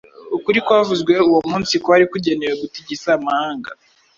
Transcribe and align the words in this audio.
Ukuri 0.37 0.59
kwavuzwe 0.65 1.13
uwo 1.27 1.39
munsi 1.49 1.73
kwari 1.83 2.05
kugenewe 2.11 2.53
gutigisa 2.61 3.09
amahanga 3.17 3.69